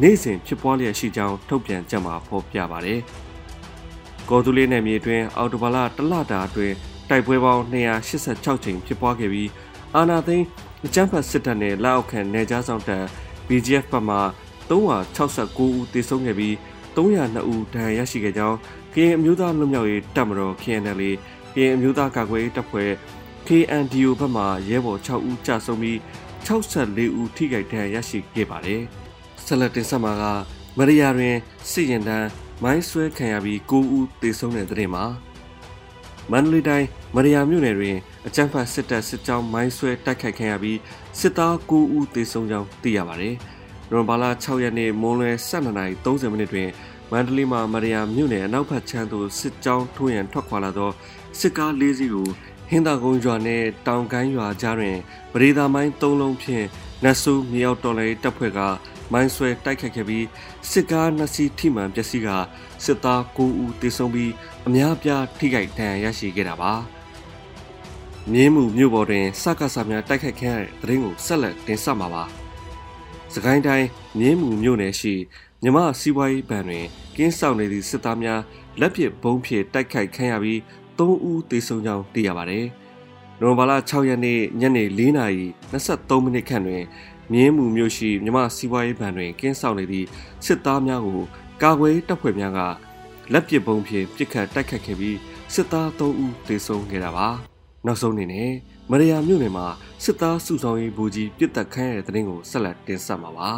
[0.01, 2.99] နေ့စဉ်ဖြစ်ပွားလျက်ရှိကြောင်းထုတ်ပြန်ကြမှာဖော်ပြပါတယ်။
[4.29, 6.75] ကော်တူလေးနယ်မြေအတွင်းအော်တိုဘာလတလတာအတွင်း
[7.11, 9.49] တိုက်ပွဲပေါင်း286ကြိမ်ဖြစ်ပွားခဲ့ပြီး
[9.95, 10.45] အာနာသိန်း
[10.85, 13.05] အကြမ်းဖက်စစ်တပ်နဲ့လက်အောက်ခံနေကြားဆောင်တပ်
[13.47, 14.17] BGF ဘက်မှ
[14.69, 16.53] 369ဦးသေဆုံးခဲ့ပြီး
[16.95, 18.57] 302ဦးဒဏ်ရာရရှိခဲ့ကြောင်း
[18.93, 21.01] ကရင်အမျိုးသားလွတ်မြောက်ရေးတပ်မတော် KNL
[21.53, 22.91] ကရင်အမျိုးသားကာကွယ်ရေးတပ်ဖွဲ့
[23.47, 25.97] KNDO ဘက်မှရဲဘော်6ဦးကြာဆုံးပြီး
[26.47, 28.81] 64ဦးထိခိုက်ဒဏ်ရာရရှိခဲ့ပါတယ်။
[29.45, 30.23] ဆက်လက်တင်ဆက်မှာက
[30.77, 31.35] မရိယာတွင်
[31.69, 32.29] စစ်ရင်တန်း
[32.63, 35.05] မိုင်းဆွဲခံရပြီး9ဦးသေဆုံးတဲ့တဲ့တင်မှာ
[36.31, 37.97] မန္တလေးတိုင်း မရယာမြို့နယ်တွင်
[38.27, 40.79] အကြမ်းဖက်စစ်တပ်စစ်ကြောင်းမိုင်းဆွဲတိုက်ခိုက်ခံရပြီး
[41.19, 43.35] စစ်သား9ဦးသေဆုံးကြောင်းသိရပါတယ်။
[43.89, 46.69] နိုဝင်ဘာလ6ရက်နေ့မွန်းလွဲ12:30မိနစ်တွင်
[47.11, 50.91] မန္တလေးမှာမရယာမြို့နယ်အနောက်ဘက်ခြမ်းသို့စစ်ကြောင်းထိုးရန်ထွက်ခွာလာသော
[51.39, 52.27] စစ်ကား၄စီးကို
[52.69, 54.97] ဟင်းသာကုန်းရွာနှင့်တောင်ကိုင်းရွာကြားတွင်
[55.33, 56.65] ပရိသာမိုင်း၃လုံးဖြင့်
[57.03, 58.59] နတ်ဆူမြောက်တော်လေးတပ်ဖွဲ့က
[59.11, 60.25] မိုင်းဆွဲတိုက်ခတ်ခဲ့ပြီး
[60.71, 62.27] စစ်ကားနှစ်စီးထိမှန်ပျက်စီးက
[62.85, 64.31] စစ်သား9ဦးသေဆုံးပြီး
[64.67, 67.00] အများပြားထိခိုက်ဒဏ်ရာရရှိခဲ့တာပါ
[68.29, 72.23] မြင်းမှုမြို့ပေါ်တွင်စကားစာများတိုက်ခတ်ခဲ့တဲ့သတင်းကိုဆက်လက်တင်ဆက်မှာပါ
[73.33, 73.87] စကိုင်းတိုင်း
[74.19, 75.13] မြင်းမှုမြို့နယ်ရှိ
[75.63, 78.41] မြမစီးပွားရေးဘဏ်တွင်ကင်းဆောင်နေသည့်စစ်သားများ
[78.79, 80.59] လက်ပစ်ဘုံဖြင့်တိုက်ခိုက်ခံရပြီး
[80.97, 82.65] ၃3ဦးသေဆုံးကြောင်းသိရပါတယ်။
[83.39, 86.83] နိုဝင်ဘာလ6ရက်နေ့ညနေ4:23မိနစ်ခန့်တွင်
[87.31, 90.07] မြင်းမှုမြို့ရှိမြမစီးပွားရေးဘဏ်တွင်ကင်းဆောင်နေသည့်
[90.45, 91.21] စစ်သားများကို
[91.61, 92.59] ကာကွယ်တပ်ဖွဲ့များက
[93.33, 95.17] လက်ပစ်ပုံးဖြင့်ပစ်ခတ်တိုက်ခတ်ခဲ့ပြီး
[95.53, 97.29] စစ်သား3ဦးသေဆုံးခဲ့တာပါ။
[97.85, 98.51] နောက်ဆုံးအနေနဲ့
[98.91, 99.65] မရယာမြို့နယ်မှာ
[100.03, 103.51] စစ်သားစုဆောင်ရေးဘူကြီးပြစ်တက်ခိုင်းတဲ့တဲ့တင်ကိုဆက်လက်တင်ဆက်မှာပါ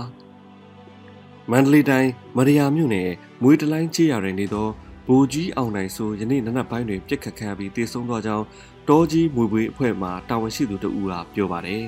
[1.52, 3.10] ။မန္တလေးတိုင်းမရယာမြို့နယ်
[3.42, 4.68] မွေးတလိုင်းချေရတွင်နေသော
[5.08, 8.46] ဘူကြီးအောင်နိုင်ဆိုယနေ့နနက်ပိုင်းတွင်ပြစ်ခတ်ခံပြီးတေဆုံးသွားကြောင်း
[8.90, 11.84] တောကြီးမွေပွေအဖွဲ့မှတာဝန်ရှိသူတဦးကပြောပါတယ်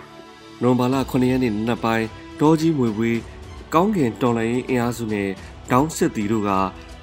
[0.62, 2.06] ။နိုဝင်ဘာလ9ရက်နေ့နနက်ပိုင်း
[2.40, 3.10] တောကြီးမွေပွေ
[3.74, 5.28] ကောင်းကင်တော်လိုင်းအင်အားစုနဲ့
[5.70, 6.50] တောင်းစစ်တီတို့က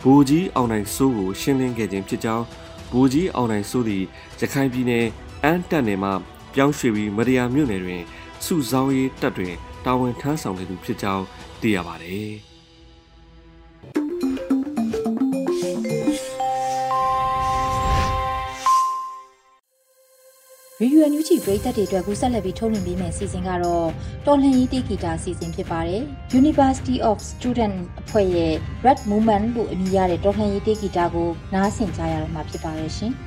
[0.02, 2.46] ဘူကြီးအောင်နိုင်စိုးကိုရှင်းလင်းခဲ့ခြင်းဖြစ်ကြောင်း
[2.92, 4.04] ဘူကြီးအောင်နိုင်စိုးသည်
[4.40, 5.06] ရခိုင်ပြည်နယ်
[5.44, 6.12] အန်းတက်နယ်မှ
[6.54, 8.02] ပြောင်းရွှေ့ပြီးမရယာမြို့နယ်တွင်
[8.46, 9.54] စုဆောင်းရေးတပ်တွင်
[9.86, 11.26] တာဝန်ထမ်းဆောင်နေသူဖြစ်ကြောင်း
[11.62, 12.34] သိရပါတယ်။
[20.82, 23.90] ရီယူအန်ယူဂျီပရိသတ်တွေအတွက်ကူးဆက်လက်ပြီးထုတ်လွှင့်ပေးမယ့်အစီအစဉ်ကတော့
[24.26, 26.02] တော်လှန်ရေးတေဂီတာအစီအစဉ်ဖြစ်ပါတယ်။
[26.42, 28.54] University of Student အဖွဲ့ရဲ့
[28.86, 33.14] Red Movement လို့အမည်ရတဲ့တော်လှန်ရေးတေဂီတာကိုနားဆင်ကြရတော့မှာဖြစ်ပါရဲ့ရှင်။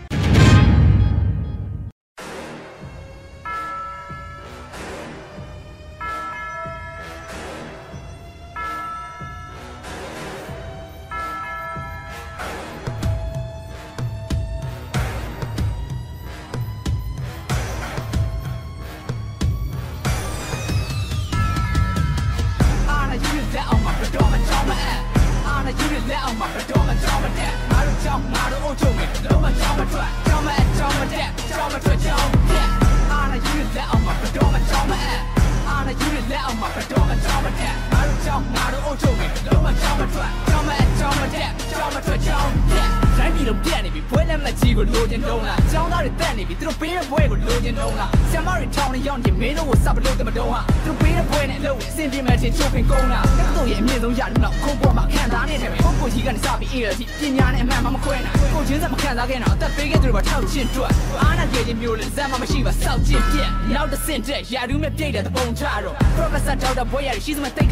[44.86, 67.70] လက်မကြီးကိုလိုချင်တုံးလားចောင်းသားတွေတက်နေပြီသူတို့ပေးတဲ့ဘွဲကိုလိုချင်တုံးလားဆ iam မတွေထောင်းနေရောက်နေမင်းတို့ကိုစပ်လို့တမတုံးဟာသူတို့ပေးတဲ့ဘွဲနဲ့အလုပ်အဆင်ပြေမဲ့ချင်းချိုးခင်ကုန်လားတက်တော့ရဲ့အမြင့်ဆုံးရတယ်မလားခုံပေါ်မှာခံစားနေတယ်ပဲပုဂ္ဂိုလ်ကြီးကနေစပြီးအေးရစီပညာနဲ့အမှန်မှမခွဲနိုင်ကိုချင်းစက်မခံစားခဲ့တော့အသက်ပေးခဲ့သူတွေပါထောက်ချင်းတွက်အားနာကြခြင်းမျိုးလဲဇက်မှမရှိပါစောက်ချင်းပြက်နောက်တစ်ဆင့်တက်ရာထူးမဲ့ပြိတ်တဲ့ပုံချတော့ professor ဒေါက်တာဘွဲရရှိစမတိတ်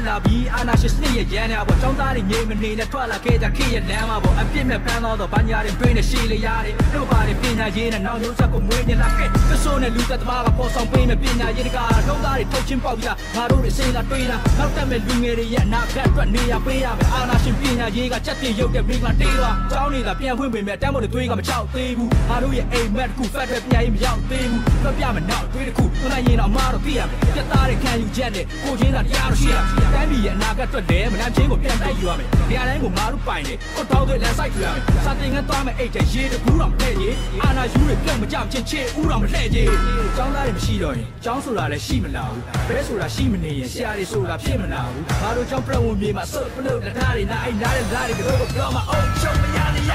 [0.08, 39.69] လိုအပ်လာပြီးအာနာရှင်စနစ်ရဲ့ရန်နာပေါ့ចောင်းသားတွေငြိမ်မနေနဲ့ထွက်လာခဲ့ကြခေရဲ့လမ်းမှာပေါ့အပြစ်မဲ့ဖမ်းတော့ဘာညာတွေတွင်းနဲ့ရှေ့လေရတယ်တို့ပါတွေပညာရေးနဲ့နောက်မျိုးဆက်ကိုမွေးနေလာခဲ့သဆိုးနဲ့လူသက်သမားကပေါ်ဆောင်ပေးမဲ့ပညာရေးတကာတော့သားတွေထုတ်ချင်းပေါက်ကြငါတို့တွေစိတ်လာတွေးတာနောက်တက်မဲ့လူငယ်တွေရဲ့အနာဂတ်အတွက်နေရပေးရမယ်အာနာရှင်ပညာရေးကချက်တင်ရုပ်တဲ့မိကတေးသွားចောင်းနေတာပြန်ဖွင့်ပေးမယ်တမ်းမို့တွေတွေးကမချောက်သေးဘူးငါတို့ရဲ့အိမ်မက်တစ်ခုဖက်တဲ့ပညာရေးမရောက်သေးဘူးပြပြမယ်နောက်တွေးတစ်ခုသွန်ရင်တော့အမားတော့သိရမယ်ပြသားတွေခံယူချက်နဲ့ကိုချင်းသာတရားတော့ရှိရတိုင်းပြည်ရဲ့အနာဂတ်အတွက်လည်းမလန့်ချင်းကိုပြန်တိုက်ယူရမယ်နေရာတိုင်းကိုငါတို့ပိုင်တယ်ကိုတောင်းတွေလမ်းဆိုင်ကြရမယ်စာတင်ငန်းသွားမယ်အိတ်တဲ့ရေးတကူတော့မလှည့်ကြီးအာနာယူတွေပြုတ်မကြချင်းချေဦးတော့မလှည့်ကြီး
[40.17, 49.93] ចောင်းသားတွေမရှိတော့ရင်ចောင်းဆိုတာလည်းရှိမလာဘူးဘဲဆိုတာရှိမနေရင်ဆရာတွေဆိုတာဖြစ်မလာဘူးငါတို့ចောင်းပြတ်ဝင်မြေမှာဆုတ်ပလို့လက်ထားတွေနားအိနားတဲ့သားတွေကတော့ပြောမှာအုံချုံမရနေရ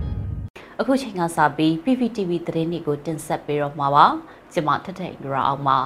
[0.80, 4.06] ။အခုချိန်ကစပြီး PPTV သတင်းတွေကိုတင်ဆက်ပေးတော့မှာပါ
[4.54, 5.80] ကျွန်မထထိန်ဒရာအောင်ပါ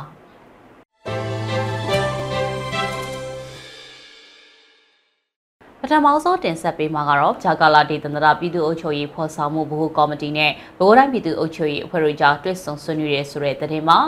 [5.83, 13.99] ပထထမဆုံးတင်ဆက်ပေးမှာကတော့ဂျာကာလာဒေသန္တရပြည်သူ့အုပ်ချုပ်ရေးဖော်ဆောင်မှုဗဟိုကော်မတီနဲ့ဗဟိုတိုင်းပြည်သူ့အုပ်ချုပ်ရေးအဖွဲ့တို့ကြားတွေ့ဆုံဆွေးနွေးရဲဆိုတဲ့သတင်းမှာ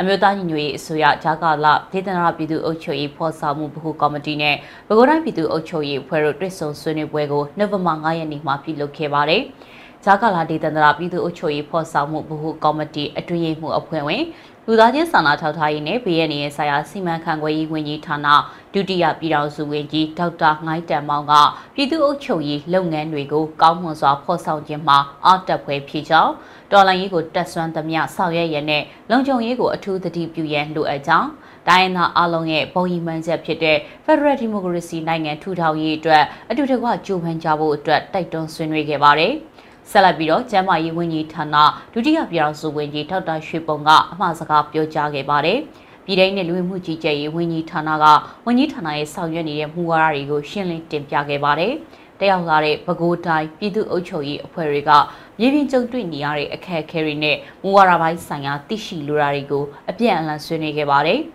[0.00, 9.42] အမျိုးသားညီညွတ်ရေးအစိုးရဂျာကာလာဒေသနာပြည်သူ့အုပ်ချုပ်ရေးဖော်ဆောင်မှုဗဟိုကော်မတီနဲ့ပဲခူးတိုင်းပြည်သူ့အုပ်ချုပ်ရေးအဖွဲ့တို့တွေ့ဆုံဆွေးနွေးပွဲကိုနိုဝင်ဘာ9ရက်နေ့မှာပြုလုပ်ခဲ့ပါတယ်။
[10.04, 14.22] ဂျာကာလာဒေသနာပြည်သူ့အုပ်ချုပ်ရေးဖော်ဆောင်မှုဗဟိုကော်မတီအတွင်းရေးမှူးအဖွဲ့ဝင်
[14.66, 18.26] လူသားချင်းစာနာထောက်ထားရေးနဲ့ဘေးရန်ရဲ့ဆိုင်ရာစီမံခန့်ခွဲရေးဝန်ကြီးဌာန
[18.72, 21.32] ဒုတိယပြည်ထောင်စုဝန်ကြီးဒေါက်တာငိုင်းတန်မောင်က
[21.74, 26.32] ပြည်သူ့အုပ်ချုပ်ရေးလုပ်ငန်းတွေကိုကောင်းမွန်စွာဖော်ဆောင်ခြင်းမှာအားတက်ဖွယ်ဖြစ်ကြောင်း
[26.72, 31.28] တော်လိုင်းရေးကိုတက်ဆွမ်းသမျှဆောင်ရွက်ရတဲ့လုံခြုံရေးကိုအထူးသတိပြုရန်လိုအပ်ကြောင်း
[31.68, 39.32] တိုင်းသားအလုံးရဲ့ဘုံရီမှန်းချက်ဖြစ်တဲ့ Federal Democracy နိုင်ငံထူထောင်ရေးအတွက်အတူတကွကြိုးပမ်းကြဖို့အတွက်တိုက်တွန်းဆွေးနွေးခဲ့ပါတယ်။
[39.90, 41.56] ဆက်လက်ပြီးတော့ကျန်းမာရေးဝန်ကြီးဌာန
[41.92, 45.58] ဒုတိယပြည်ထောင်စုဝန်ကြီးထောက်တာရွှေပုံကအမှားစကားပြောကြားခဲ့ပါတယ်။
[46.04, 48.04] ပြည်ထောင်နဲ့လူဝင်မှုကြီးကြပ်ရေးဝန်ကြီးဌာနက
[48.46, 51.72] ဝန်ကြီးဌာနရဲ့ဆောင်ရွက်နေတဲ့မူဝါဒတွေကိုရှင်းလင်းတင်ပြခဲ့ပါတယ်။
[52.20, 54.90] တက်ရောက်လာတဲ့ပဲခူးတိုင်းပြည်သူ့အုပ်ချုပ်ရေးအဖွဲ့တွေက
[55.38, 61.20] မြေပြင်ကြုံတွေ့နေရတဲ့အခက်အခဲတွေနဲ့မူဝါဒပိုင်းဆိုင်ရာသိရှိလိုတာတွေကိုအပြည့်အလှဆွေးနွေးခဲ့ပါတယ်။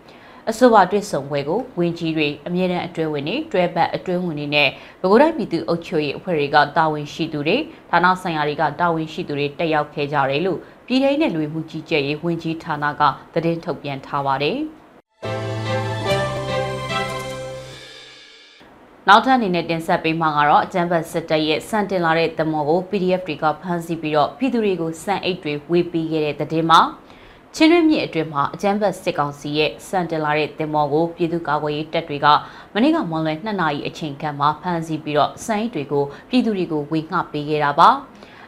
[0.49, 4.69] အဆိုပါတွေ့ဆုံပွဲကိုဝင်းကြီးတွေအမြဲတမ်းအတွဲဝင်တွေတွဲဘက်အတွဲဝင်တွေနဲ့
[5.01, 7.57] ပဲခူးတိုင်းပြည်သူ့အုပ်ချုပ်ရေးအဖွဲ့တွေကတာဝန်ရှိသူတွေ
[7.89, 13.01] ဌာနဆိုင်ရာတွေကတာဝန်ရှိသူတွေတက်ရောက်ခဲ့ကြတယ်လို့ပြည်ထောင်နဲ့လူဝင်မှုကြီးကြပ်ရေးဝန်ကြီးဌာနက
[13.33, 14.57] သတင်းထုတ်ပြန်ထားပါတယ်
[19.11, 26.79] နောက်ထပ်အနေနဲ့တင်ဆက်ပေးမှာကတော့အကြံဖတ်စစ်တပ်ရဲ့စံတင်လာတဲ့သမောကို PDF တွေကဖမ်းဆီးပြီးတော့ပြည်သူတွေကိုစံအိတ်တွေဝေပေးခဲ့တဲ့တဲ့တင်မှာ
[27.55, 32.27] ချင်းရွေးမြစ်အတွင်းမှာအကြမ်းဖက်စစ်ကောင်စီရဲ့စံတင်လာတဲ့တင်မော်ကိုပြည်သူ့ကာကွယ်ရေးတပ်တွေက
[32.73, 37.89] မနေ့ကမွန်လွယ်2နာရီအချိန်ခန့်မှာဖမ်းဆီးပြီးတော့စံအိတ်တွေကိုပြည်သူတွေကိုဝေငှပေးခဲ့တာပါ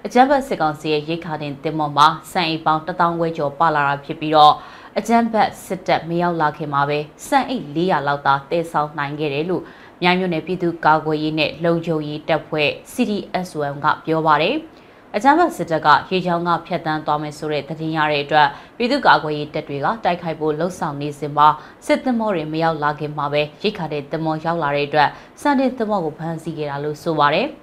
[0.05, 4.53] အကြမ်းဖက်စစ်ကောင်စီရဲ့ရိတ်ခါတင်တင်မော်မှာစံအိတ်ပေါင်း1000ဝဲကျော်ပါလာတာဖြစ်ပြီးတော့
[4.97, 9.63] အကြမ်းဖက်စစ်တပ်မရောက်လာခင်မှာပဲစံအိတ်400လောက်သာတည်ဆောင်နိုင်ခဲ့တယ်လို့
[10.03, 14.55] မြိုင်မြို့နယ်ပြည်သူ့ကာကွယ်ရေးနဲ့လုံခြုံရေးတပ်ဖွဲ့ CDSOM ကပြောပါတယ်။
[15.15, 21.47] အကြမ်းဖက်စစ်တပ်ကရေချောင်းကဖျက်ဆီးသွားမယ်ဆိုတဲ့သတင်းရတဲ့အတွက်ပြည်သူ့ကာကွယ်ရေးတပ်တွေကတိုက်ခိုက်ဖို့လှုံ့ဆော်နေစဉ်မှာ
[21.85, 25.09] စစ်သမောတွေမရောက်လာခင်မှာပဲရိတ်ခါတဲ့သမောရောက်လာတဲ့အတွက်
[25.41, 27.47] စံတဲ့သမောကိုဖမ်းဆီးခဲ့တာလို့ဆိုပါတယ်။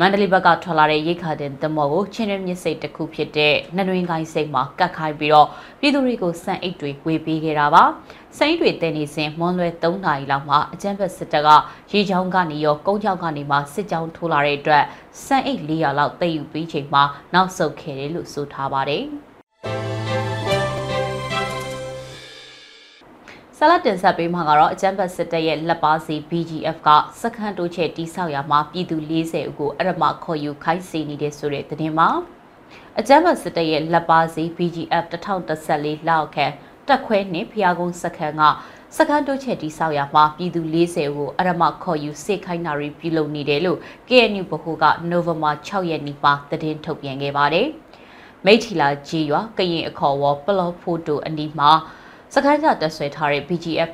[0.00, 5.48] မန္တလေးဘက်ကထွက်လာတဲ့ရိတ်ခါတင်သမောကိုချင်းရမြစ်စိတ်တစ်ခုဖြစ်တဲ့နှတွင်းကိုင်းစိတ်မှာကတ်ခိုင်းပြီးတော့
[5.80, 7.84] ပြည်သူတွေကိုစံအိတ်တွေဝေပေးခဲ့တာပါ
[8.36, 11.48] စံအိတ်တွေတင်နေစဉ်မွန်လွယ်3နာရီလောက်မှာအကြမ်းဖက်စစ်တပ်က
[11.92, 14.84] ရေချောင်းကနေရောကုန်းချောင်းကနေမှစစ်ကြောင်းထိုးလာတဲ့အတွက်
[15.24, 17.02] စံအိတ်400လောက်တိတ်ယူပြီးချိန်မှာ
[17.34, 19.04] နောက်ဆုတ်ခဲ့တယ်လို့ဆိုထားပါတယ်
[23.58, 26.88] ဆလတ်တင်ဆက်ပေးမှာကတော့အကြမ်းဖက်စစ်တပ်ရဲ့လက်ပါစီ BGF က
[27.20, 32.08] စခန်းတိုးချဲ့တိဆောက်ရာမှာပြည်သူ40ဦးကိုအရမခေါ်ယူခိုင်းစေနေတဲ့ဆိုတဲ့သတင်းမှာ
[32.98, 36.52] အကြမ်းဖက်စစ်တပ်ရဲ့လက်ပါစီ BGF 1014လောက်ခန့်
[36.88, 38.42] တက်ခွဲနှင့်ဖျားကုန်းစခန်းက
[38.96, 47.66] စခန်းတိုးချဲ့တိဆောက်ရာမှာပြည်သူ40ဦးကိုအရမခေါ်ယူစေခိုင်းတာတွေပြုလုပ်နေတယ်လို့ KNU ဗဟိုကနိုဝင်ဘာ6ရက်နေ့မှာသတင်းထုတ်ပြန်ခဲ့ပါတယ်။
[48.44, 51.72] မိထီလာကြီးရွာကရင်အခေါ်ဝပလော့ဖိုတိုအနီးမှာ
[52.34, 53.90] စကိုင်းကတက်ဆွဲထားတဲ့ BGF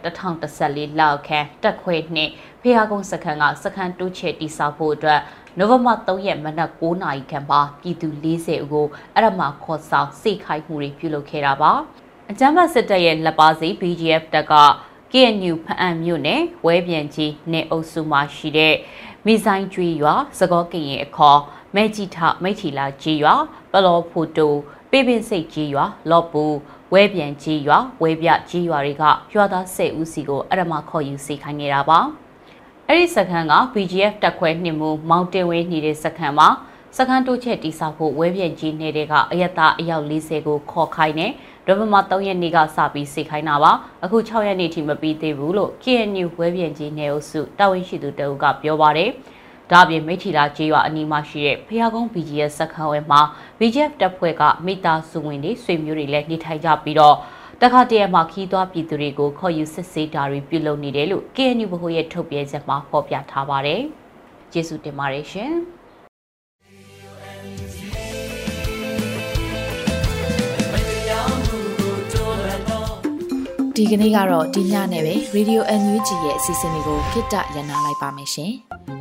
[0.46, 5.20] 1014လောက်ခန့်တက်ခွဲနှင့်ဖေဟာကုန်းစခန်းကစခန်းတိုးချဲ့တိစောက်ဖို့အတွက်
[5.58, 11.72] နိုဝင်ဘာ3ရက်မနက်9:00နာရီခန့်မှာပြည်သူ40ဦးကိုအရမခေါ်ဆောင်စိတ်ခိုက်မှုတွေပြုလုပ်ခဲ့တာပါ
[12.30, 14.54] အကြမ်းဖက်စစ်တပ်ရဲ့လက်ပါစီ BGF တပ်က
[15.12, 18.74] KNU ဖအံမြို့နယ်ဝဲပြန်ကြီးနေအုပ်စုမှာရှိတဲ့
[19.26, 21.40] မိဆိုင်ကျွေးရွာစကောကရင်အခေါ်
[21.74, 23.34] မဲကြီးထမိထီလာကြီးရွာ
[23.72, 24.54] ပလောဖိုတို
[24.90, 26.44] ပေပင်စိတ်ကြီးရွာလော့ပူ
[26.92, 31.98] ဝဲပြန်ကြီးရွာဝဲပြကြီးရွာတွေကရွာသား10ဦးစီကိုအရမခေါ်ယူစီခိုင်းနေတာပါ
[32.88, 36.48] အဲ့ဒီစခန်းက BGF တက်ခွဲနှင်မှုမောင်တင်ဝင်းနေတဲ့စခန်းမှာ
[36.96, 41.32] စခန်းတိုးချက်တိစောက်ဖို့ဝဲပြန်ကြီးနေတဲ့ကအယက်သားအယောက်40ကိုခေါ်ခိုင်းတယ်
[41.66, 43.72] နိုဝင်ဘာ3ရက်နေ့ကစပြီးစိတ်ခိုင်းတာပါ
[44.04, 49.10] အခု6ရက်နေ့ထိမပြီးသေးဘူးလို့ KNU ဝဲပြန်ကြီးနေအုပ်စုတာဝန်ရှိသူတအုပ်ကပြောပါတယ်
[49.72, 53.20] ဒါ့အပြင်မိထီလာကျေးရွာအနီးမှာရှိတဲ့ဖျားကုန်း BGS စခန်းဝဲမှာ
[53.58, 57.16] BGF တပ်ဖွဲ့ကမိသားစုဝင်တွေဆွေမျိုးတွေလည်းနေထိုင်ကြပြီးတော့
[57.62, 63.80] တခါတည်းမှာခီးသွွားပြည်သူတွေကိုခေါ်ယူစစ်ဆေးတာတွေပြုလုပ်နေတယ်လို့ KNU ဗဟိုရဲ့ထုတ်ပြန်ချက်မှာဖော်ပြထားပါတယ်။
[64.52, 65.52] ကျေးဇူးတင်ပါတယ်ရှင်။
[73.76, 78.54] ဒီကနေ့ကတော့ဒီညနဲ့ပဲ Radio NUG ရဲ့အစီအစဉ်လေးကိုခਿੱတရနာလိုက်ပါမယ်ရှင်။